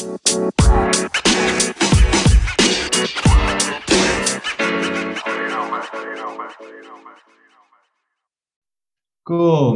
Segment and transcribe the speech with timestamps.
[0.00, 0.16] Como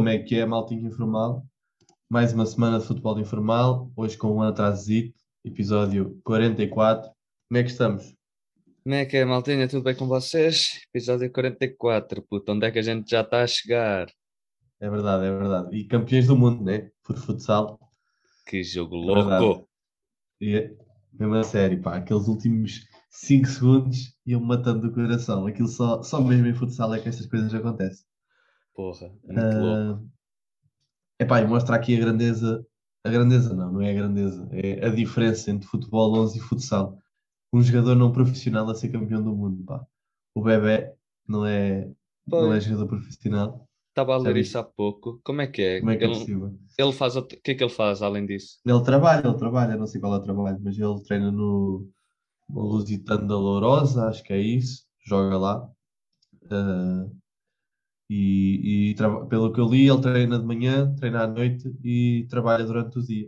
[0.09, 1.45] é que é, maltinho informal?
[2.09, 7.11] Mais uma semana de futebol informal, hoje com um atrasito, episódio 44.
[7.47, 8.15] Como é que estamos?
[8.83, 9.67] Como é que é, maltinha?
[9.67, 10.81] Tudo bem com vocês?
[10.91, 14.07] Episódio 44, puto, onde é que a gente já está a chegar?
[14.79, 15.77] É verdade, é verdade.
[15.77, 16.89] E campeões do mundo, né?
[17.03, 17.79] Por futsal.
[18.47, 19.74] Que jogo É louco!
[20.41, 20.75] É
[21.13, 25.47] mesmo a sério, pá, aqueles últimos 5 segundos iam matando do coração.
[25.47, 28.05] Aquilo só, só mesmo em futsal é que estas coisas acontecem.
[28.73, 30.09] Porra, muito louco.
[31.17, 32.65] É pá, e mostra aqui a grandeza.
[33.05, 36.99] A grandeza não, não é a grandeza, é a diferença entre futebol 11 e futsal.
[37.53, 39.85] Um jogador não profissional a ser campeão do mundo, pá.
[40.33, 40.93] O Bebé
[41.27, 41.89] não é,
[42.27, 43.65] não é jogador profissional.
[43.95, 45.19] Estava a ler isso há pouco.
[45.23, 45.79] Como é que é?
[45.79, 46.51] Como é que é Ele, possível?
[46.77, 48.57] ele faz o que é que ele faz além disso?
[48.65, 51.87] Ele trabalha, ele trabalha, não sei qual é o trabalho, mas ele treina no,
[52.49, 55.69] no Lusitano da Lourosa, acho que é isso, joga lá.
[56.51, 57.07] Ah,
[58.09, 58.95] e e
[59.29, 63.03] pelo que eu li, ele treina de manhã, treina à noite e trabalha durante o
[63.03, 63.27] dia.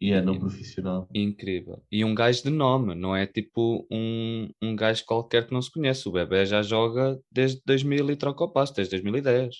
[0.00, 1.08] E é não profissional.
[1.14, 1.82] Incrível.
[1.90, 5.72] E um gajo de nome, não é tipo um, um gajo qualquer que não se
[5.72, 6.08] conhece.
[6.08, 9.56] O bebê já joga desde 2000 e troca o passo, desde 2010.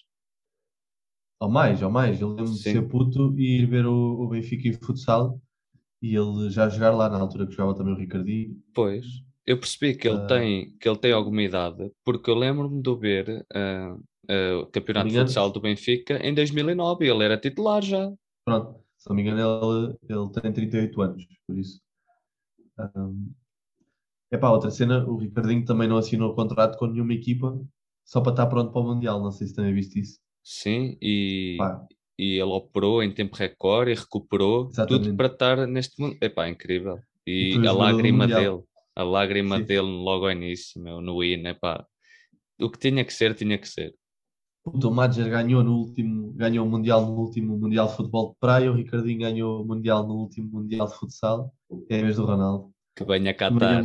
[1.40, 2.20] Ou mais, ou mais.
[2.20, 2.72] Eu lembro de Sim.
[2.72, 5.40] ser puto e ir ver o, o Benfica em futsal
[6.02, 8.56] e ele já jogar lá na altura que jogava também o Ricardinho.
[8.74, 9.04] Pois,
[9.46, 10.26] eu percebi que ele Ah.
[10.26, 13.96] tem, que ele tem alguma idade, porque eu lembro-me de ver ah,
[14.28, 18.12] ah, o campeonato de futsal do Benfica em 2009 e ele era titular já.
[18.44, 21.80] Pronto, se não me engano, ele, ele tem 38 anos, por isso.
[24.30, 27.58] É epá, outra cena, o Ricardinho também não assinou contrato com nenhuma equipa
[28.04, 29.20] só para estar pronto para o Mundial.
[29.22, 30.20] Não sei se também viste isso.
[30.48, 31.84] Sim, e, Pá,
[32.16, 35.16] e ele operou em tempo recorde e recuperou tudo Exatamente.
[35.16, 36.16] para estar neste mundo.
[36.22, 37.00] Epá, incrível.
[37.26, 38.62] E E a lágrima dele,
[38.94, 39.64] a lágrima Sim.
[39.64, 41.84] dele logo ao início, meu, no hino, epá.
[42.60, 43.92] O que tinha que ser, tinha que ser.
[44.64, 48.70] o Madger ganhou no último, ganhou o Mundial no último Mundial de Futebol de Praia,
[48.70, 51.52] o Ricardinho ganhou o Mundial no último Mundial de Futsal,
[51.90, 52.75] é a vez do Ronaldo.
[52.96, 53.82] Que venha a Qatar,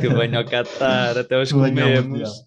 [0.00, 2.46] que venha ao Qatar, até os comemos.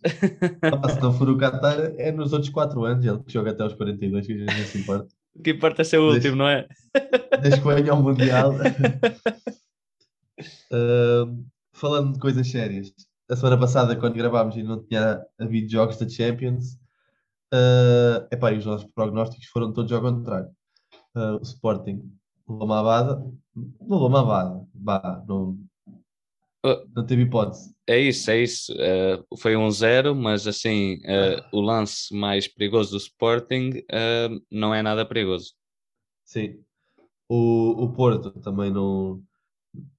[0.61, 3.61] Ah, se não for o Qatar, é nos outros 4 anos, ele que joga até
[3.61, 5.07] aos 42, que a gente não se importa.
[5.35, 6.65] O que importa é ser o último, não é?
[7.41, 8.53] Desde que venha ao Mundial.
[10.71, 12.93] Ahm, falando de coisas sérias,
[13.29, 16.77] a semana passada, quando gravámos e não tinha havido jogos da Champions,
[17.53, 20.49] ah, epá, e os nossos prognósticos foram todos ao contrário.
[21.13, 22.01] Ah, o Sporting
[22.47, 23.21] levou uma abada,
[23.55, 25.57] não uma abada, bah, não,
[26.63, 26.83] Ah.
[26.95, 27.73] não teve hipótese.
[27.87, 28.73] É isso, é isso.
[28.79, 34.73] Eh, foi um zero, mas assim, eh, o lance mais perigoso do Sporting eh, não
[34.73, 35.53] é nada perigoso.
[36.25, 36.59] Sim.
[37.29, 39.21] O, o Porto também não.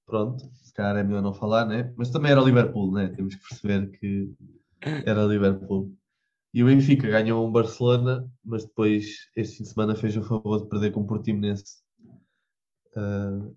[0.04, 1.92] Pronto, se calhar é melhor não falar, né?
[1.96, 3.08] Mas também era o Liverpool, né?
[3.08, 4.32] Temos que perceber que
[5.04, 5.92] era o Liverpool.
[6.54, 10.62] E o Benfica ganhou um Barcelona, mas depois este fim de semana fez o favor
[10.62, 11.82] de perder com o Portimonense.
[12.96, 13.50] Ah,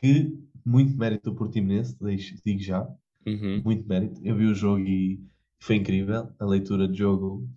[0.00, 0.36] que
[0.66, 1.96] muito mérito do Portimonense,
[2.44, 2.86] digo já,
[3.26, 3.62] Uhum.
[3.64, 4.20] muito mérito.
[4.24, 5.20] Eu vi o jogo e
[5.60, 7.48] foi incrível a leitura de jogo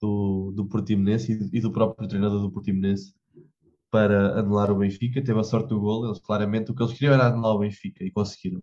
[0.00, 3.14] do, do Portimonense e, e do próprio treinador do Portimonense
[3.90, 5.22] para anular o Benfica.
[5.22, 8.04] Teve a sorte do gol, eles claramente o que eles queriam era anular o Benfica
[8.04, 8.60] e conseguiram.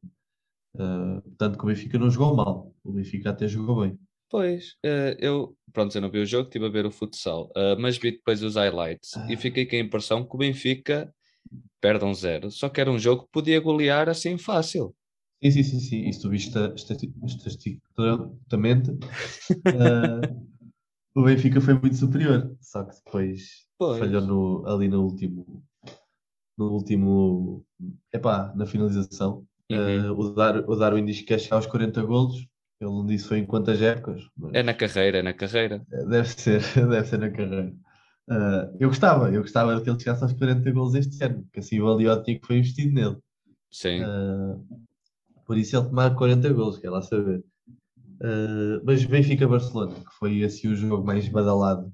[0.77, 3.97] Ah, tanto que o Benfica não jogou mal, o Benfica até jogou bem.
[4.29, 7.75] Pois, eh, eu, pronto, eu não vi o jogo, estive a ver o futsal, eh,
[7.77, 11.13] mas vi depois os highlights e fiquei com a impressão que o Benfica
[11.85, 14.95] perde um zero, só que era um jogo que podia golear assim fácil.
[15.43, 16.09] Sim, sim, sim, sim.
[16.09, 18.91] Isso viste esta- estati- estatisticamente.
[19.73, 20.21] ah,
[21.15, 23.99] o Benfica foi muito superior, só que depois Pois.
[23.99, 25.63] falhou no- ali no último,
[26.57, 27.65] no último,
[28.13, 29.45] epá, na finalização.
[29.69, 30.09] Uhum.
[30.09, 32.35] Ah, o, Dar, o Darwin diz que quer chegar aos 40 golos.
[32.81, 35.77] Ele não disse foi em quantas épocas, mas É na carreira, é na carreira.
[36.09, 37.73] deve ser, deve ser na carreira.
[38.29, 41.79] Ah, eu gostava, eu gostava que ele chegasse aos 40 golos este ano, porque assim
[41.79, 43.17] o Aliotti que foi investido nele.
[43.71, 44.01] Sim.
[44.03, 44.57] Ah,
[45.45, 47.43] por isso ele tomar 40 golos, quer lá saber.
[48.21, 51.93] Ah, mas Benfica-Barcelona, que foi assim o jogo mais badalado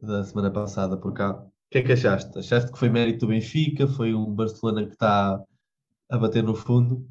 [0.00, 1.32] da semana passada por cá.
[1.32, 2.38] O que é que achaste?
[2.38, 3.88] Achaste que foi mérito do Benfica?
[3.88, 5.42] Foi um Barcelona que está
[6.08, 7.08] a bater no fundo?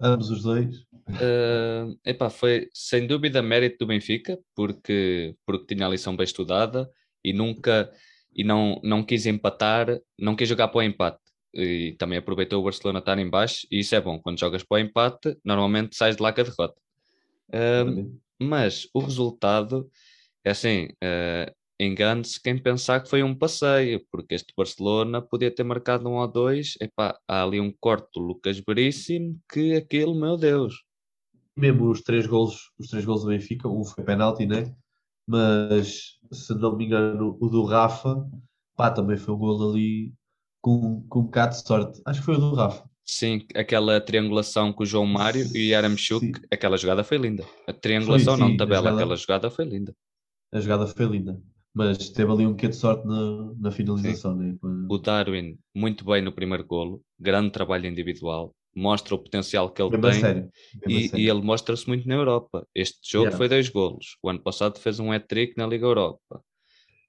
[0.00, 0.86] Ambos os dois?
[1.20, 6.90] Eh, epá, foi sem dúvida mérito do Benfica, porque, porque tinha a lição bem estudada
[7.24, 7.92] e nunca
[8.34, 11.20] e não, não quis empatar, não quis jogar para o empate.
[11.54, 14.18] E também aproveitou o Barcelona estar em baixo, e isso é bom.
[14.18, 16.80] Quando jogas para o empate, normalmente sais de lá com a derrota.
[18.40, 19.90] Mas o resultado
[20.44, 25.62] é assim: eh, engane-se quem pensar que foi um passeio, porque este Barcelona podia ter
[25.62, 26.74] marcado um ou dois.
[26.80, 30.82] Epá, há ali um corte do Lucas Veríssimo que aquilo, meu Deus.
[31.56, 34.74] Mesmo os três golos, os três golos do Benfica, um foi penalti, né?
[35.26, 38.26] Mas se não me engano, o do Rafa,
[38.76, 40.12] pá, também foi um gol ali
[40.60, 42.00] com, com um bocado de sorte.
[42.04, 42.84] Acho que foi o do Rafa.
[43.04, 47.44] Sim, aquela triangulação com o João Mário e Yaramchuk, aquela jogada foi linda.
[47.66, 49.94] A triangulação, Foi, não sim, tabela, a jogada- aquela jogada foi linda.
[50.52, 51.42] A jogada foi linda.
[51.74, 54.56] Mas teve ali um bocadinho de sorte na, na finalização, né?
[54.88, 60.00] O Darwin, muito bem no primeiro golo, grande trabalho individual, mostra o potencial que ele
[60.00, 60.50] tem sério.
[60.88, 62.66] e, e ele mostra-se muito na Europa.
[62.74, 63.36] Este jogo Yeah.
[63.36, 64.16] foi dois golos.
[64.22, 66.42] O ano passado fez um hat-trick na Liga Europa.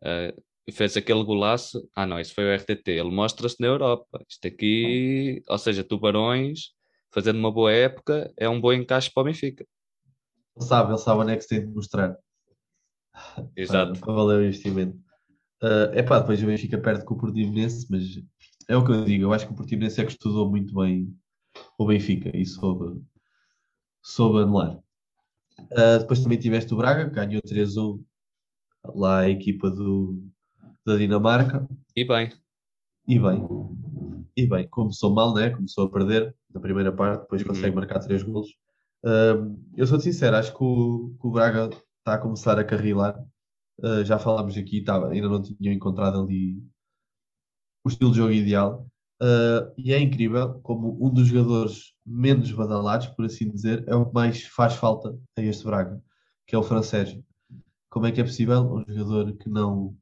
[0.02, 1.88] Uh, fez aquele golaço.
[1.96, 2.92] Ah, não, isso foi o RTT.
[2.92, 4.22] Ele mostra-se na Europa.
[4.30, 6.72] Isto aqui, ou seja, Tubarões,
[7.12, 9.66] fazendo uma boa época, é um bom encaixe para o Benfica.
[10.56, 12.18] Ele sabe, ele sabe onde é que se tem de mostrar.
[13.56, 13.94] Exato.
[13.94, 14.98] Para, para valer o investimento.
[15.94, 18.04] É pá, depois o Benfica perde com o Portimonense, mas
[18.68, 19.24] é o que eu digo.
[19.24, 21.16] Eu acho que o Portimonense é que estudou muito bem
[21.78, 23.02] o Benfica e soube,
[24.02, 24.80] soube anular.
[25.76, 28.04] Ah, depois também tiveste o Braga, que ganhou 3-1
[28.96, 30.24] lá a equipa do,
[30.86, 31.68] da Dinamarca.
[31.96, 32.32] E bem,
[33.08, 33.42] E bem,
[34.36, 35.50] e bem, começou mal, né?
[35.50, 37.50] Começou a perder na primeira parte, depois Uhum.
[37.50, 38.50] consegue marcar três golos.
[39.06, 43.20] Ahm, eu sou sincero, acho que o, que o Braga está a começar a carrilar.
[43.84, 46.64] Ah, já falámos aqui, tá, ainda não tinham encontrado ali
[47.86, 48.88] o estilo de jogo ideal.
[49.24, 54.06] Ah, e é incrível como um dos jogadores menos badalados, por assim dizer, é o
[54.08, 56.02] que mais faz falta a este Braga,
[56.48, 57.24] que é o Fran Sérgio.
[57.90, 59.96] Como é que é possível um jogador que não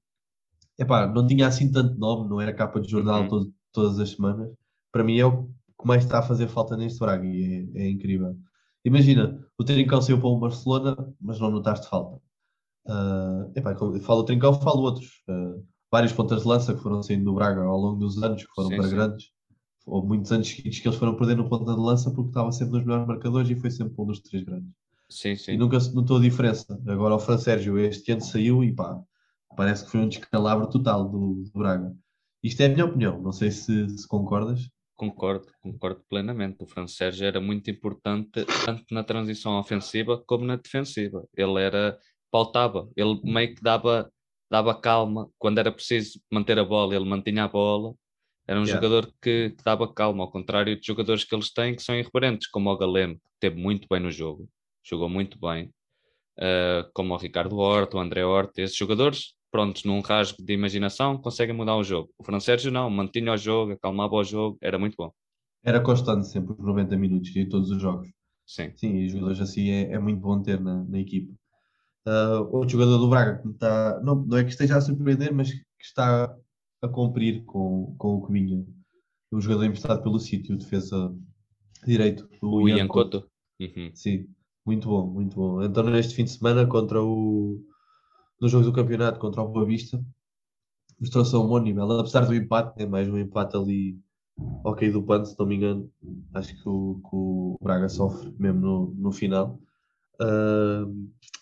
[0.80, 3.30] epá, não tinha assim tanto nome, não era capa de jornal Uhum.
[3.30, 4.52] todo- todas as semanas.
[4.92, 7.90] Para mim é o que mais está a fazer falta neste Braga e é, é
[7.90, 8.38] incrível.
[8.86, 12.22] Imagina, o Trincão saiu para o Barcelona, mas não notaste falta.
[12.88, 15.24] Ah, epá, falo o Trincão, falo outros.
[15.30, 15.56] Ah,
[15.92, 18.70] vários pontas de lança que foram saindo do Braga ao longo dos anos, que foram
[18.70, 18.96] Sim, para sim.
[18.96, 19.32] grandes.
[19.86, 22.86] Houve muitos anos seguidos que eles foram perdendo ponta de lança porque estava sempre nos
[22.86, 24.72] melhores marcadores e foi sempre um dos três grandes.
[25.10, 25.58] sim, E sim.
[25.58, 26.80] nunca se notou a diferença.
[26.88, 29.00] Agora o Fran Sérgio este ano saiu e pá,
[29.56, 31.96] parece que foi um descalabro total do, do Braga.
[32.44, 34.70] Isto é a minha opinião, não sei se, se concordas.
[34.96, 36.62] Concordo, concordo plenamente.
[36.64, 41.28] O Fran Sérgio era muito importante tanto na transição ofensiva como na defensiva.
[41.36, 41.98] Ele era
[42.30, 44.12] pautava, ele meio que dava,
[44.52, 47.96] dava calma quando era preciso manter a bola, ele mantinha a bola.
[48.48, 48.74] Era um Yeah.
[48.74, 52.50] jogador que, que dava calma, ao contrário de jogadores que eles têm que são irreverentes,
[52.50, 54.50] como o Galeno, que teve muito bem no jogo,
[54.84, 55.72] jogou muito bem,
[56.40, 61.18] eh, como o Ricardo Horta, o André Horta, esses jogadores, prontos, num rasgo de imaginação,
[61.18, 62.12] conseguem mudar o jogo.
[62.18, 65.12] O Fran Sérgio não, mantinha o jogo, acalmava o jogo, era muito bom.
[65.64, 68.10] Era constante sempre os 90 minutos em todos os jogos.
[68.46, 71.34] Sim, Sim, e jogadores assim é, é muito bom ter na, na equipa.
[72.06, 75.52] Ah, outro jogador do Braga que está, não, não é que esteja a surpreender, mas
[75.52, 76.36] que está
[76.82, 78.66] a cumprir com, com o que vinha.
[79.32, 81.16] Um jogador emprestado pelo sítio, defesa
[81.86, 83.30] direito, o Ian Ian Couto.
[83.60, 83.92] Uhum.
[83.94, 84.28] Sim,
[84.66, 85.64] muito bom, muito bom.
[85.64, 87.64] Então, neste fim de semana, contra o.
[88.40, 90.04] No jogo do campeonato contra o Boa Vista,
[91.00, 92.00] mostrou-se a um bom nível.
[92.00, 94.00] Apesar do empate, é mais um empate ali
[94.76, 95.92] cair do pano, se não me engano.
[96.34, 99.60] Acho que o, que o Braga sofre mesmo no, no final.
[100.22, 100.86] Ah,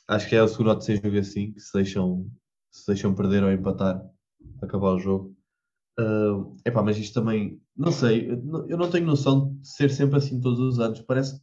[0.09, 2.29] acho que é o segundo ou terceiro jogo assim que se deixam,
[2.71, 4.01] se deixam perder ou empatar,
[4.61, 5.35] acabar o jogo.
[5.99, 10.39] Ah, epá, mas isto também, não sei, eu não- tenho noção de ser sempre assim
[10.41, 11.01] todos os anos.
[11.01, 11.39] Parece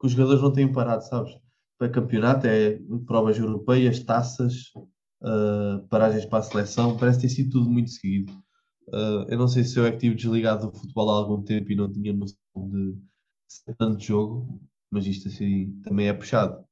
[0.00, 1.32] que os jogadores não têm parado, sabes?
[1.78, 4.72] Para campeonato é provas europeias, taças,
[5.22, 8.32] ah, paragens para a seleção, parece ter sido tudo muito seguido.
[8.92, 11.70] Ah, eu não sei se eu é que estive desligado do futebol há algum tempo
[11.72, 12.36] e não tinha noção
[12.70, 12.96] de
[13.48, 14.60] ser tanto jogo,
[14.90, 16.64] mas isto assim também é puxado.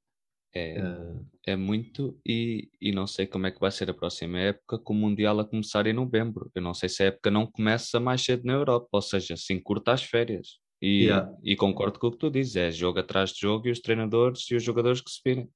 [0.55, 1.15] É, Ah,
[1.47, 4.93] é muito e, e não sei como é que vai ser a próxima época com
[4.95, 6.51] o Mundial a começar em novembro.
[6.55, 9.53] Eu não sei se a época não começa mais cedo na Europa, ou seja, se
[9.55, 10.59] encurta as férias.
[10.81, 11.33] E, Yeah.
[11.43, 14.49] e concordo com o que tu dizes, é jogo atrás de jogo e os treinadores
[14.51, 15.51] e os jogadores que se virem.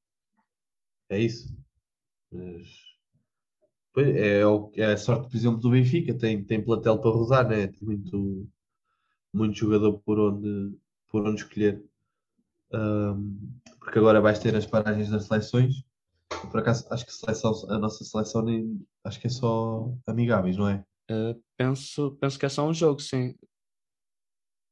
[1.08, 1.54] é isso.
[2.32, 2.66] Mas,
[3.92, 7.48] pois, é, o- é a sorte, por exemplo, do Benfica, tem, tem plantel para rodar,
[7.48, 7.66] né?
[7.68, 8.48] Tem muito,
[9.32, 10.76] muito jogador por onde,
[11.08, 11.82] por onde escolher.
[12.72, 13.38] Ahm,
[13.82, 15.84] porque agora vais ter as paragens das seleções.
[16.50, 20.56] Por acaso, acho que a, seleção, a nossa seleção nem, acho que é só amigáveis,
[20.56, 20.84] não é?
[21.10, 23.34] Uh, penso, penso que é só um jogo, sim.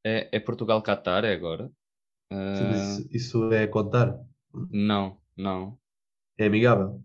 [0.03, 1.67] É, é Portugal-Catar, é agora?
[1.67, 1.73] Sim,
[2.33, 4.17] Uh, mas Isso, isso é contar?
[4.71, 5.77] não, não.
[6.37, 7.03] É amigável?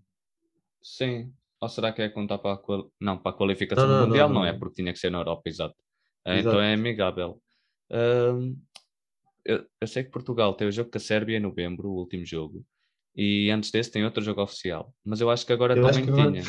[0.82, 1.34] Sim.
[1.60, 2.90] Ou será que é contar para a, qual...
[3.00, 4.28] não, para a qualificação Não, do não, Mundial?
[4.28, 4.48] não, Não, não.
[4.48, 5.74] é, porque tinha que ser na Europa, exato.
[6.24, 6.48] Exato.
[6.48, 7.42] Então é amigável.
[7.90, 8.54] Ahm,
[9.46, 12.24] eu, eu sei que Portugal tem o jogo com a Sérvia em novembro, o último
[12.26, 12.64] jogo,
[13.16, 14.92] e antes desse tem outro jogo oficial.
[15.04, 16.42] Mas eu acho que agora Eu também que agora- tinha.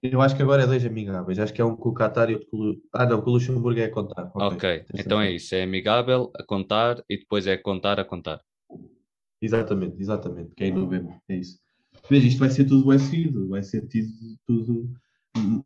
[0.00, 1.40] Eu acho que agora é dois amigáveis.
[1.40, 2.76] Acho que é um com o Qatar e outro com o.
[2.92, 4.30] Ah, não, com o Luxemburgo é a contar.
[4.32, 4.46] Ok.
[4.56, 5.52] Ok, tens então é isso.
[5.56, 8.40] É amigável a contar e depois é contar a contar.
[9.42, 10.54] Exatamente, exatamente.
[10.54, 11.14] Que é em novembro.
[11.28, 11.58] É isso.
[12.08, 13.48] Veja, isto vai ser tudo bem seguido.
[13.48, 14.08] Vai ser tido
[14.46, 14.88] tudo.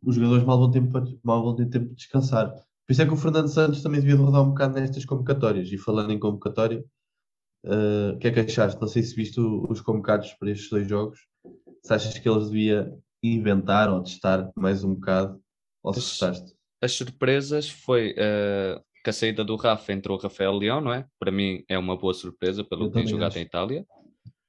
[0.03, 2.53] Os jogadores mal vão, ter, para- mal vão ter tempo de descansar.
[2.85, 5.71] Por isso é que o Fernando Santos também devia de rodar um bocado nestas convocatórias.
[5.71, 6.83] E falando em convocatória,
[7.65, 8.79] eh, o que é que achaste?
[8.81, 11.19] Não sei se viste os convocados para estes dois jogos.
[11.83, 15.41] Se achas que eles devia inventar ou testar mais um bocado?
[15.81, 16.53] Ou se As- gostaste?
[16.81, 21.05] As surpresas foi eh, que a saída do Rafa entrou o Rafael Leão, não é?
[21.17, 23.39] Para mim é uma boa surpresa pelo Eu que tem jogado acho.
[23.39, 23.85] em Itália.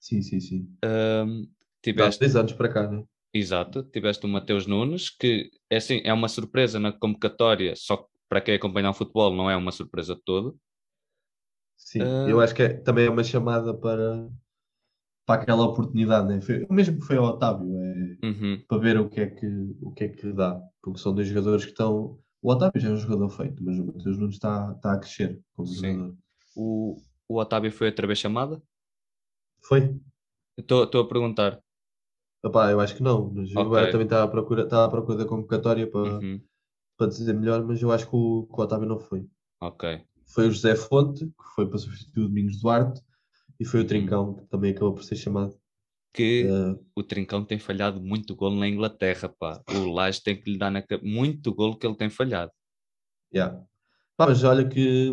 [0.01, 0.69] Sim, sim, sim.
[0.83, 3.05] Dá tiveste, três anos para cá, né?
[3.33, 8.09] exato, tiveste o Mateus Nunes, que é assim, é uma surpresa na convocatória, só que
[8.35, 10.59] para quem acompanha o futebol não é uma surpresa de todo.
[11.77, 12.25] Sim, Ah.
[12.25, 14.29] eu acho que é- também é uma chamada para,
[15.27, 16.41] para aquela oportunidade, né?
[16.41, 19.47] Foi, o mesmo que foi ao Otávio, é Uhum, para ver o que é que,
[19.83, 22.19] o que é que dá, porque são dois jogadores que estão.
[22.43, 25.41] O Otávio já é um jogador feito, mas o Matheus Nunes está, está a crescer
[25.55, 25.87] como Sim.
[25.89, 26.17] jogador.
[26.55, 26.97] O,
[27.29, 28.63] o Otávio foi outra vez chamada?
[29.67, 29.81] Foi?
[30.61, 31.53] Estou a perguntar.
[32.45, 33.67] Epá, eu acho que não, mas eu Ok.
[33.67, 36.47] agora também estava à procura, estava à procura da convocatória para, Uhum,
[36.97, 39.27] para dizer melhor, mas eu acho que o, que o Otávio não foi.
[39.61, 40.03] ok.
[40.27, 43.01] Foi o José Fonte, que foi para substituir o Domingos Duarte,
[43.61, 43.87] e foi o.
[43.87, 45.55] Trincão, que também acabou por ser chamado.
[46.13, 49.61] Que Eh, o Trincão tem falhado muito golo na Inglaterra, pá.
[49.69, 52.53] O Lage tem que lhe dar na muito golo que ele tem falhado.
[53.35, 53.65] Yeah.
[54.17, 55.13] Pá, mas olha que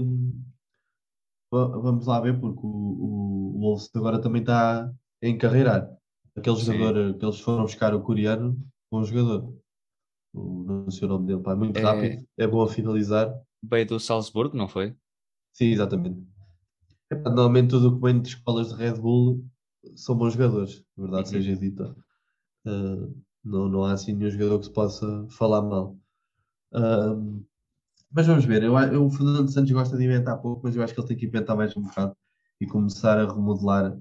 [1.52, 4.92] va- vamos lá ver, porque o, o, o Wolves agora também está
[5.24, 5.90] a encarreirar.
[6.36, 6.66] Aquele Sim.
[6.78, 8.58] jogador que eles foram buscar, o coreano,
[8.92, 9.54] bom jogador.
[10.34, 13.34] O, nome dele, pá, muito É- rápido, é bom a finalizar.
[13.64, 14.96] Veio do Salzburgo, não foi?
[15.54, 16.26] Sim, exatamente.
[17.12, 19.46] Epá, normalmente tudo o que vem de escolas de Red Bull
[19.96, 21.34] são bons jogadores, verdade Uhum.
[21.34, 21.96] seja dita.
[22.66, 23.08] Ah,
[23.44, 25.98] não, não há assim nenhum jogador que se possa falar mal.
[26.74, 27.44] Ahm,
[28.12, 30.94] mas vamos ver, eu, eu- o Fernando Santos gosta de inventar pouco, mas eu acho
[30.94, 32.16] que ele tem que inventar mais um bocado
[32.62, 33.98] e começar a remodelar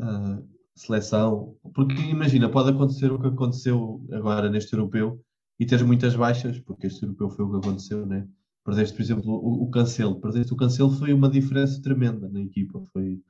[0.00, 0.42] a
[0.74, 1.56] seleção.
[1.74, 5.20] Porque imagina, pode acontecer o que aconteceu agora neste europeu
[5.58, 8.26] e teres muitas baixas, porque este europeu foi o que aconteceu, né?
[8.64, 10.20] Perdeste, por exemplo, o, o Cancelo.
[10.20, 12.80] Perdeste o Cancelo foi uma diferença tremenda na equipa.
[12.92, 13.20] Foi,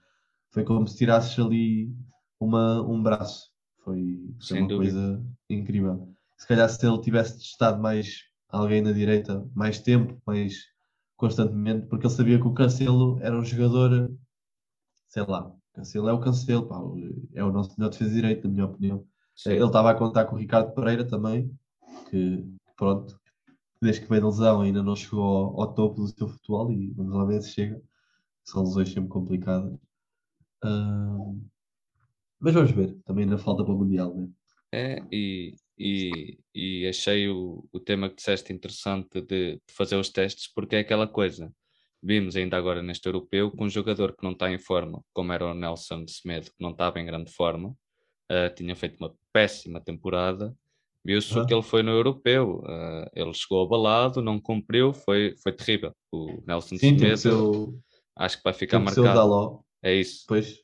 [0.50, 1.94] foi como se tirasses ali
[2.40, 3.50] uma, um braço.
[3.84, 4.92] Foi, foi uma dúvida.
[4.92, 6.12] coisa incrível.
[6.36, 10.54] Se calhar se ele tivesse testado mais alguém na direita, mais tempo, mais
[11.16, 14.10] constantemente, porque ele sabia que o Cancelo era um jogador,
[15.08, 16.80] sei lá, Cancelo é o Cancelo, pá,
[17.34, 19.04] é o nosso melhor defesa direito, na minha opinião.
[19.34, 19.50] Sim.
[19.50, 21.50] Ele estava a contar com o Ricardo Pereira também,
[22.08, 22.44] que
[22.76, 23.18] pronto,
[23.80, 26.90] desde que veio da lesão ainda não chegou ao, ao topo do seu futebol e
[26.92, 27.82] vamos lá ver se chega.
[28.44, 29.78] São lesões sempre complicadas.
[30.62, 31.40] Ahm,
[32.40, 34.28] mas vamos ver, também ainda falta para o Mundial, né?
[34.72, 40.10] É, e, e, e achei o, o tema que disseste interessante de, de fazer os
[40.10, 41.52] testes, porque é aquela coisa.
[42.02, 45.46] Vimos ainda agora neste europeu que um jogador que não está em forma, como era
[45.46, 47.74] o Nelson Semedo, que não estava em grande forma,
[48.28, 50.54] ah, tinha feito uma péssima temporada.
[51.04, 52.62] Viu-se o que ele foi no europeu.
[52.66, 55.92] ah, ele chegou abalado, não cumpriu, foi, foi terrível.
[56.12, 57.78] O Nelson Sim, Semedo ser o,
[58.16, 59.06] acho que vai ficar marcado.
[59.06, 59.60] Daló.
[59.82, 60.22] É isso.
[60.22, 60.58] Depois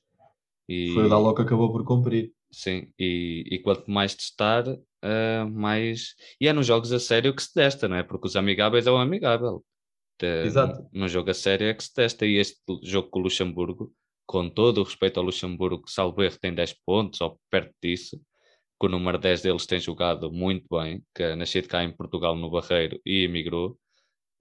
[0.69, 2.33] E, foi o Daló que acabou por cumprir.
[2.53, 4.65] Sim, e, e quanto mais testar,
[5.03, 6.15] ah, mais.
[6.41, 8.03] E é nos jogos a sério que se testa, não é?
[8.03, 9.65] Porque os amigáveis é o amigável.
[10.19, 10.87] Te- Exato.
[10.93, 12.25] No jogo a sério é que se testa.
[12.27, 13.93] E este jogo com o Luxemburgo,
[14.27, 18.21] com todo o respeito ao Luxemburgo, salvo erro, tem 10 pontos ou perto disso.
[18.85, 22.37] Que o número 10 deles tem jogado muito bem, que é nascido cá em Portugal
[22.37, 23.79] no Barreiro e emigrou.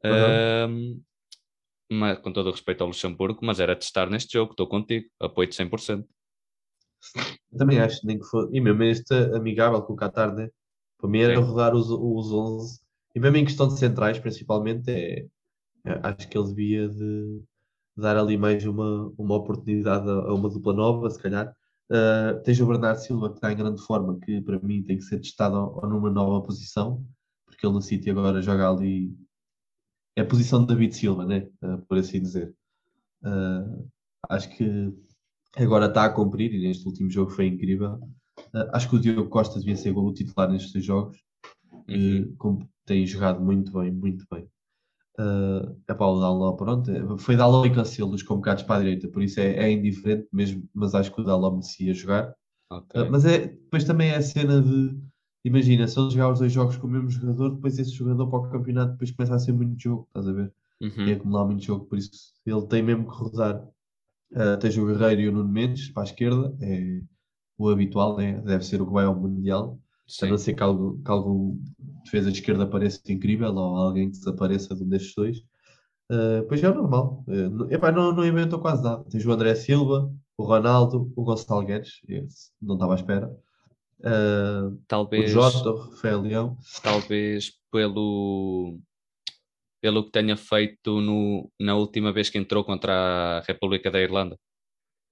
[0.04, 1.02] Uhum.
[1.90, 5.48] Mas, com todo o respeito ao Luxemburgo, mas era testar neste jogo, estou contigo, apoio
[5.48, 6.06] de 100%.
[7.54, 8.50] Eu também acho, nem que for.
[8.54, 10.50] E mesmo este amigável com o Qatar, né?
[10.98, 11.48] Para mim era Sim.
[11.48, 12.82] rodar os, os 11.
[13.16, 15.26] E mesmo em questão de centrais, principalmente, é,
[15.86, 17.42] é- acho que ele devia de
[17.96, 21.56] dar ali mais uma, uma oportunidade a, a uma dupla nova, se calhar.
[21.94, 25.04] Ah, tens o Bernardo Silva, que está em grande forma, que para mim tem que
[25.04, 27.06] ser testado ou, numa nova posição,
[27.46, 29.16] porque ele no City agora joga ali.
[30.16, 31.48] É a posição de David Silva, né?
[31.62, 32.52] Ah, por assim dizer.
[33.24, 33.78] Ah,
[34.30, 34.92] acho que
[35.56, 38.00] agora está a cumprir e neste último jogo foi incrível.
[38.72, 41.18] Acho que o Diogo Costa devia ser o titular nestes dois jogos,
[41.88, 42.68] Uhum.
[42.86, 44.48] tem jogado muito bem, muito bem.
[45.20, 49.08] Uh, epá, o Daló, pronto, é- foi Daló e Cancelo os convocados para a direita,
[49.08, 52.34] por isso é, é indiferente mesmo, mas acho que o Daló merecia jogar.
[52.72, 53.00] Ok.
[53.00, 54.98] Uh, mas é, depois também é a cena de,
[55.46, 58.40] imagina, se ele jogar os dois jogos com o mesmo jogador, depois esse jogador para
[58.40, 60.52] o campeonato depois começa a ser muito jogo, estás a ver?
[60.82, 61.08] Uhum.
[61.08, 62.12] E acumular muito jogo, por isso
[62.46, 63.64] ele tem mesmo que rodar.
[64.32, 67.02] Uh, tens o Guerreiro e o Nuno Mendes para a esquerda, é
[67.56, 68.42] o habitual, né?
[68.42, 69.80] deve ser o que vai ao Mundial.
[70.22, 71.58] A não ser que algum, que algum
[72.04, 75.38] defesa de esquerda apareça incrível ou alguém que desapareça de um destes dois.
[76.12, 77.24] Uh, pois é o normal.
[77.28, 79.04] Uh, epá, não, não inventou quase nada.
[79.10, 82.02] Tens o André Silva, o Ronaldo, o Gonçalo Guedes,
[82.62, 83.36] não estava à espera.
[84.00, 86.58] Uh, talvez, o Jota, o Rafael Leão.
[86.84, 88.78] Talvez pelo,
[89.82, 94.38] pelo que tenha feito no, na última vez que entrou contra a República da Irlanda.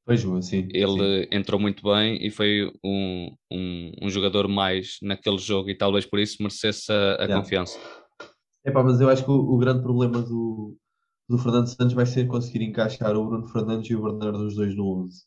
[0.06, 0.68] Pois, sim.
[0.74, 1.30] Ele sim.
[1.32, 6.20] entrou muito bem e foi um, um, um, jogador mais naquele jogo e talvez por
[6.20, 7.80] isso merecesse a, a confiança.
[8.66, 10.76] Epá, mas eu acho que o, o, grande problema do,
[11.30, 14.76] do Fernando Santos vai ser conseguir encaixar o Bruno Fernandes e o Bernardo os dois
[14.76, 15.24] no 11.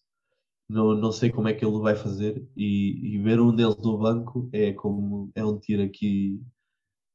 [0.68, 3.98] Não, não sei como é que ele vai fazer e, e ver um deles no
[3.98, 6.40] banco é como é um tiro aqui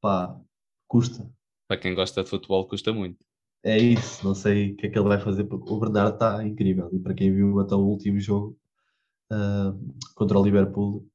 [0.02, 0.40] pá,
[0.88, 1.30] custa.
[1.68, 3.29] Para quem gosta de futebol custa muito
[3.64, 6.46] é isso, não sei o que é que ele vai fazer, porque o Bernardo está
[6.46, 6.90] incrível.
[6.94, 8.58] E para quem viu até o último jogo
[9.32, 9.78] uh,
[10.16, 11.06] contra o Liverpool,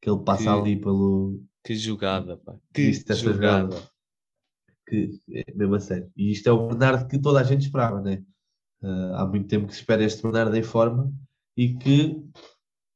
[0.00, 1.40] que ele passa que, ali pelo.
[1.64, 2.56] Que jogada, pá.
[2.72, 3.16] Que jogada.
[3.16, 3.90] jogada.
[4.88, 6.10] Que é mesmo a sério.
[6.16, 8.24] E isto é o Bernardo que toda a gente esperava, né?
[8.82, 11.12] Uh, há muito tempo que se espera este Bernardo em forma
[11.56, 12.22] e que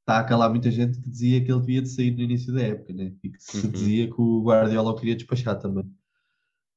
[0.00, 2.62] está a calar muita gente que dizia que ele devia de sair no início da
[2.62, 3.12] época, né?
[3.22, 3.72] E que se uhum.
[3.72, 5.84] dizia que o Guardiola o queria despachar também.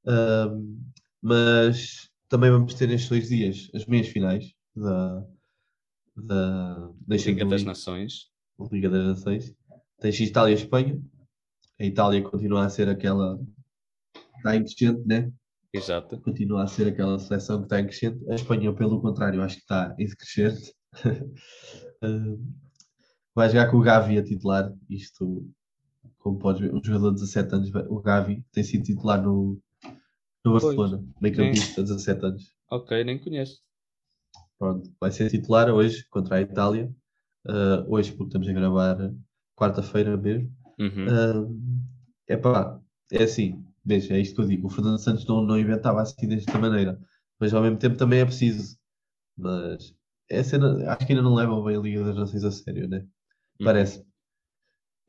[0.06, 0.80] Uh,
[1.24, 5.26] mas também vamos ter nestes dois dias as meias finais da,
[6.16, 8.30] da, da Liga das Nações.
[8.70, 9.56] Liga das Nações.
[10.02, 11.02] Tens Itália e Espanha.
[11.80, 13.40] A Itália continua a ser aquela
[14.38, 15.32] está em crescente, né?
[15.72, 16.20] Exato.
[16.22, 18.20] Continua a ser aquela seleção que está em crescente.
[18.30, 20.76] A Espanha, pelo contrário, acho que está em decrescente.
[23.34, 24.72] vai jogar com o Gavi a titular.
[24.90, 25.50] Isto,
[26.20, 29.60] como podes ver, um jogador de 17 anos, o Gavi tem sido titular no,
[30.44, 32.44] no Barcelona, meio campista, 17 anos.
[32.70, 33.62] Ok, nem conheço.
[34.60, 36.94] Pronto, vai ser titular hoje contra a Itália.
[37.46, 39.14] Uh, hoje, porque estamos a gravar
[39.56, 40.52] quarta-feira mesmo.
[40.80, 41.06] Uhum.
[41.06, 41.60] Uh,
[42.28, 42.80] epá,
[43.12, 44.68] é assim, veja, é isto que eu digo.
[44.68, 47.00] O Fernando Santos não, não inventava assim desta maneira,
[47.40, 48.78] mas ao mesmo tempo também é preciso.
[49.38, 49.94] Mas
[50.30, 53.00] é cena, acho que ainda não levam bem a Liga das Nações a sério, né?
[53.60, 53.66] Uhum.
[53.66, 54.06] Parece.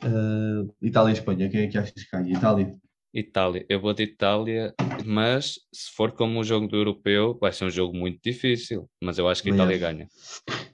[0.03, 2.31] Uh, Itália e Espanha, quem é que achas que cai?
[2.31, 2.77] Itália?
[3.15, 4.75] Itália, eu vou de Itália,
[5.07, 8.91] mas se for como o jogo do europeu, vai ser um jogo muito difícil.
[9.01, 9.81] Mas eu acho que a Itália acho.
[9.81, 10.09] ganha.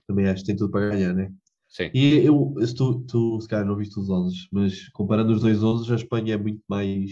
[0.06, 1.30] Também acho que tem tudo para ganhar, né?
[1.68, 1.90] Sim.
[1.92, 5.62] E eu, se tu, tu se calhar não viste os 11, mas comparando os dois
[5.62, 7.10] 11, a Espanha é muito mais.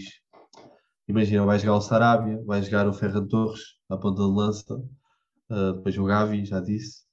[1.07, 4.75] Imagina, vai jogar o Sarabia, vai jogar o Ferran Torres à ponta de lança,
[5.49, 7.03] uh, depois o Gavi, já disse,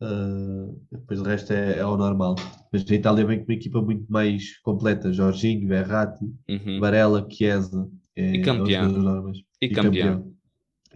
[0.00, 2.34] Uh, depois o resto é, é o normal.
[2.72, 6.80] Mas a Itália vem com uma equipa muito mais completa: Jorginho, Verratti, uhum.
[6.80, 7.88] Varela, Chiesa.
[8.14, 9.32] É, e campeão.
[9.60, 9.92] E, e campeão.
[9.92, 10.32] campeão.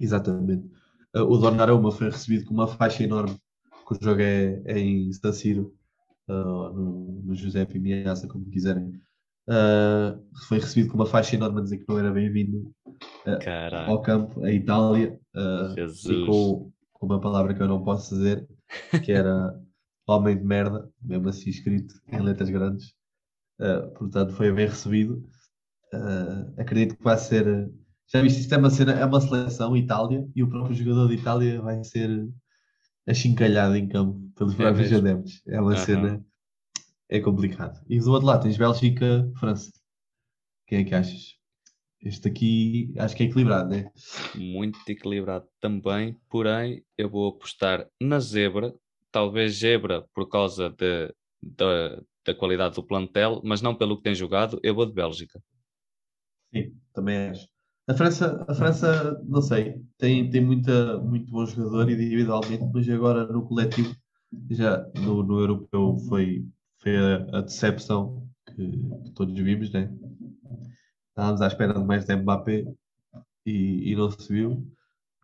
[0.00, 0.64] Exatamente.
[1.14, 3.36] Uh, o Donnarumma foi recebido com uma faixa enorme,
[3.86, 5.74] que o jogo é, é em San Siro,
[6.28, 8.92] uh, no, no Giuseppe Miasa, como quiserem.
[9.48, 12.72] Uh, foi recebido com uma faixa enorme a dizer que não era bem-vindo
[13.86, 18.46] ao campo, a Itália, e com, com, uma palavra que eu não posso dizer,
[19.04, 19.54] que era
[20.06, 22.94] Homem de Merda, mesmo assim escrito em letras grandes.
[23.60, 25.22] Uh, portanto, foi bem recebido.
[25.92, 27.70] Uh, acredito que vai ser.
[28.06, 31.14] Já viste, isto é uma, cena, é uma seleção Itália e o próprio jogador de
[31.14, 32.28] Itália vai ser
[33.06, 35.42] achincalhado em campo pelos é próprios adeptos.
[35.46, 35.76] É uma uhum.
[35.76, 36.24] cena.
[37.08, 37.84] É complicado.
[37.88, 39.72] E do outro lado tens Bélgica, França.
[40.66, 41.39] Quem é que achas?
[42.02, 43.90] Este aqui acho que é equilibrado, né?
[44.34, 48.74] Muito equilibrado também, porém eu vou apostar na zebra,
[49.12, 54.14] talvez zebra por causa de, de, da qualidade do plantel, mas não pelo que tem
[54.14, 55.42] jogado, eu vou de Bélgica.
[56.54, 57.46] Sim, também acho.
[57.86, 63.26] A França, a França não sei, tem, tem muita, muito bom jogador individualmente, mas agora
[63.26, 63.94] no coletivo,
[64.50, 66.46] já no, no europeu foi,
[66.78, 68.54] foi a, a decepção que,
[69.04, 69.92] que todos vimos, né?
[71.20, 72.64] Estávamos à espera de mais de Mbappé
[73.44, 74.66] e, e não se viu.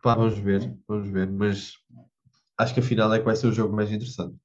[0.03, 1.27] Pá, vamos ver, vamos ver.
[1.27, 1.73] Mas
[2.55, 4.37] acho que a final é que vai ser o jogo mais interessante.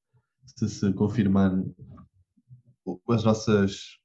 [0.47, 1.53] Se se confirmar
[3.11, 3.99] as nossas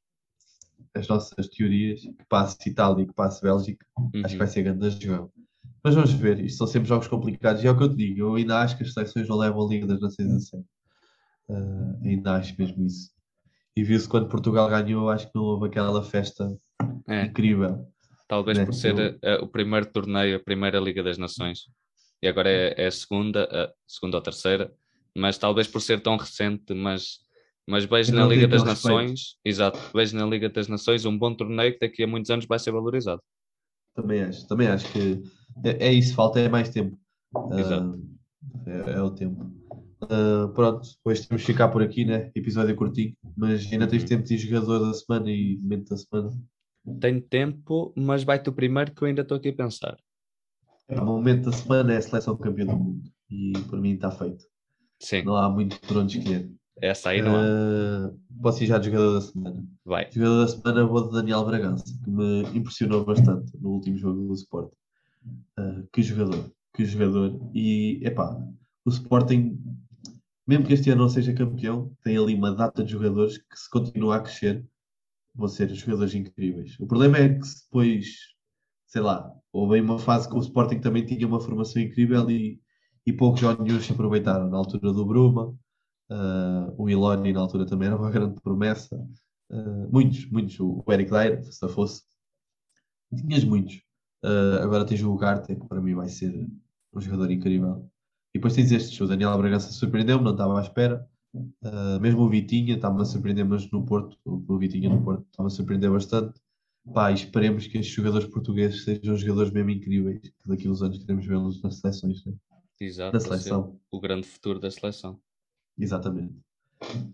[0.93, 4.12] as nossas teorias, que passe Itália e que passe Bélgica, uhum.
[4.15, 4.38] acho que uhum.
[4.39, 5.31] vai ser grande jogo.
[5.81, 7.63] Mas vamos ver, isto são sempre jogos complicados.
[7.63, 9.65] E é o que eu te digo, eu ainda acho que as seleções não levam
[9.65, 10.65] a Liga das Nações a sério.
[11.47, 13.10] Uh, ainda acho mesmo isso.
[13.73, 16.53] E viu-se quando Portugal ganhou, acho que não houve aquela festa
[17.07, 17.25] é.
[17.25, 17.85] incrível.
[18.27, 18.65] Talvez né?
[18.65, 21.61] por ser a, a, o primeiro torneio, a primeira Liga das Nações.
[22.21, 24.73] E agora é, é, a segunda, a segunda ou terceira,
[25.15, 27.19] mas talvez por ser tão recente, mas,
[27.67, 31.73] mas vejo na Liga das Nações, exato, vejo na Liga das Nações um bom torneio
[31.73, 33.21] que daqui a muitos anos vai ser valorizado.
[33.93, 35.23] Também acho, também acho que
[35.63, 36.97] é, é isso, falta é mais tempo.
[37.57, 37.99] Exato.
[38.65, 39.51] Uh, é, é, o tempo.
[40.03, 42.31] Uh, pronto, depois temos que ficar por aqui, né?
[42.35, 44.07] Episódio curtinho, mas ainda tens Uhum.
[44.07, 46.29] tempo de ir jogador da semana e momento da semana.
[47.00, 49.97] Tenho tempo, mas vai-te o primeiro que eu ainda estou aqui a pensar.
[50.89, 54.45] O momento da semana é a seleção campeã do mundo e para mim está feito.
[55.00, 56.50] Sim, Não há muito por onde escolher.
[56.82, 57.41] essa aí não há.
[58.10, 59.65] Uh, posso ir já de jogador da semana.
[59.86, 60.10] Vai.
[60.12, 64.34] Jogador da semana vou de Daniel Bragança, que me impressionou bastante no último jogo do
[64.34, 64.71] Sport.
[65.60, 67.38] Uh, que jogador, que jogador.
[67.54, 68.39] E, epá,
[68.86, 69.60] o Sporting,
[70.47, 73.69] mesmo que este ano não seja campeão, tem ali uma data de jogadores que se
[73.69, 74.65] continua a crescer,
[75.38, 76.78] vão ser jogadores incríveis.
[76.80, 78.17] O problema é que depois,
[78.88, 82.60] sei lá, houve uma fase que o Sporting também tinha uma formação incrível e,
[83.06, 84.50] e poucos jovens se aproveitaram.
[84.50, 85.56] Na altura do Bruma,
[86.10, 88.97] uh, o Iloni na altura também era uma grande promessa.
[89.50, 90.60] Uh, muitos, muitos.
[90.60, 92.04] O Eric Dyer, se fosse.
[93.15, 93.76] Tinhas muitos.
[94.26, 96.34] Uh, agora tens o Ugarte, que para mim vai ser
[96.93, 97.89] um jogador incrível.
[98.34, 101.08] E depois tens estes, o Daniel Bragança surpreendeu-me, não estava à espera.
[101.62, 105.47] Uh, mesmo o Vitinha estava a surpreender, mas no Porto, o Vitinha no Porto estava
[105.47, 106.39] a surpreender bastante.
[106.93, 111.00] Pá, esperemos que estes jogadores portugueses sejam jogadores mesmo incríveis, que daqui a uns anos
[111.00, 112.34] queremos vê-los nas seleções, né?
[112.80, 113.19] Exato.
[113.19, 113.80] ser seleção.
[113.91, 115.19] O grande futuro da seleção.
[115.78, 116.36] Exatamente.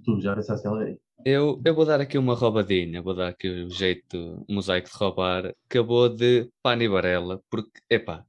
[0.04, 1.00] Tu já pensaste alguém?
[1.26, 5.56] Eu, eu vou dar aqui uma roubadinha, vou dar aqui o jeito mosaico de roubar,
[5.86, 8.26] vou de Pani Varela, porque, epá,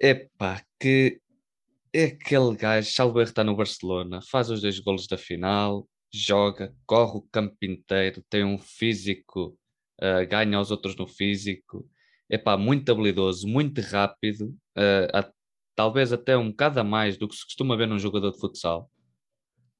[0.00, 1.20] epá, que
[1.96, 6.74] é aquele gajo, salvo erro, está no Barcelona, faz os dois golos da final, joga,
[6.86, 9.56] corre o campo inteiro, tem um físico,
[10.00, 11.88] ah, ganha aos outros no físico,
[12.28, 15.32] epá, muito habilidoso, muito rápido, ah, a-
[15.74, 18.90] talvez até um bocado a mais do que se costuma ver num jogador de futsal.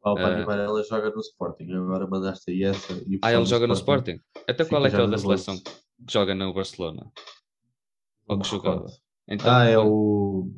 [0.05, 0.45] Ah, o Pani Ah.
[0.47, 2.93] Varela joga no Sporting, agora mandaste aí essa.
[3.23, 4.21] Ah, ele joga no Sporting?
[4.47, 5.73] Até Sim, qual é que é o da seleção que
[6.13, 7.11] joga no Barcelona?
[8.29, 8.87] Ou que jogava?
[9.29, 10.49] Então, Ah, é o.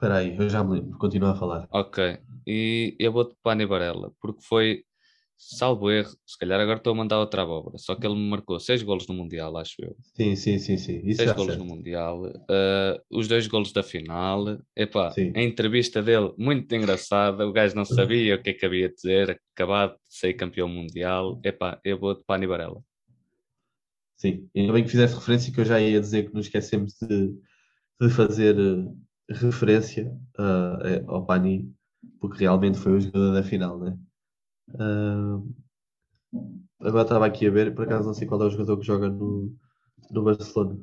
[0.00, 1.68] Espera aí, eu já me lembro, continua a falar.
[1.70, 2.18] Ok.
[2.46, 4.82] E eu vou de Pani Varela, porque foi,
[5.36, 8.58] salvo erro, se calhar agora estou a mandar outra abóbora, só que ele me marcou
[8.58, 9.94] seis golos no Mundial, acho eu.
[10.16, 11.02] Sim, sim, sim, sim.
[11.04, 11.58] Isso Seis golos certo.
[11.58, 12.32] no Mundial.
[12.48, 14.58] ah, os dois golos da final.
[14.74, 15.34] Epá, Sim.
[15.36, 17.46] a entrevista dele, muito engraçada.
[17.46, 20.66] O gajo não sabia o que é que havia de dizer, acabado de ser campeão
[20.66, 21.38] mundial.
[21.44, 22.82] Epá, eu vou de Pani Varela.
[24.16, 27.34] Sim, ainda bem que fizeste referência que eu já ia dizer que nos esquecemos de,
[28.00, 28.94] de fazer eh,
[29.30, 30.12] referência
[30.84, 31.72] eh, ao Pani,
[32.20, 33.98] porque realmente foi o jogador da final, né?
[34.78, 35.40] Ah,
[36.80, 39.08] agora estava aqui a ver, por acaso não sei qual é o jogador que joga
[39.08, 39.54] no,
[40.10, 40.78] no Barcelona.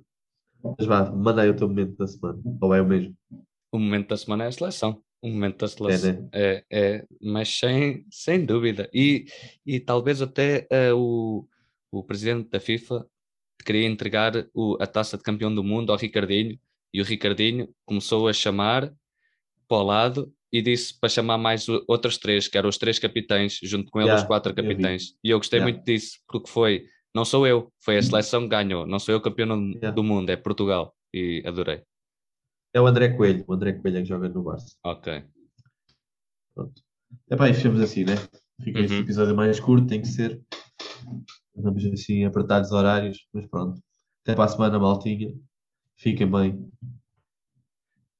[0.77, 3.15] Mas vá, manda aí o teu momento da semana, ou é o mesmo?
[3.71, 5.01] O momento da semana é a seleção.
[5.21, 6.13] O momento da seleção.
[6.13, 6.29] né?
[6.33, 8.89] É, é, mas sem, sem dúvida.
[8.93, 9.25] E,
[9.65, 11.47] e talvez até eh, o,
[11.91, 13.05] o presidente da FIFA
[13.65, 16.59] queria entregar o- a taça de campeão do mundo ao Ricardinho
[16.93, 18.91] e o Ricardinho começou a chamar
[19.67, 23.59] para o lado e disse para chamar mais outros três, que eram os três capitães,
[23.63, 24.61] junto com ele os Yeah, quatro eu vi.
[24.69, 25.13] capitães.
[25.23, 25.73] E eu gostei Yeah.
[25.73, 29.21] muito disso, porque foi, não sou eu, foi a seleção que ganhou, não sou eu
[29.21, 29.91] campeão do, Yeah.
[29.91, 30.95] do mundo, é Portugal.
[31.13, 31.81] E adorei.
[32.73, 34.75] É o André Coelho, o André Coelho é que joga no Barça.
[34.83, 35.23] Ok.
[36.53, 36.81] Pronto.
[37.29, 38.15] Epá, e fechamos assim, né?
[38.63, 39.01] Fica este Uhum.
[39.01, 40.41] episódio mais curto, tem que ser.
[41.57, 43.81] Andamos assim apertados horários, mas pronto.
[44.23, 45.33] Até para a semana, maltinha.
[45.97, 46.71] Fiquem bem.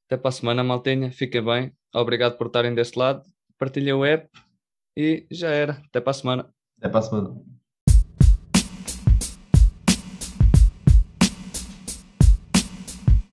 [0.07, 1.11] Até para a semana, maltenha.
[1.11, 1.73] Fiquem bem.
[1.93, 3.23] Obrigado por estarem desse lado.
[3.57, 4.29] Partilhem o app
[4.95, 5.73] e já era.
[5.85, 6.53] Até para a semana.
[6.77, 7.56] Até para a semana.